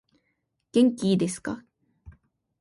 [0.71, 1.63] 元気いですか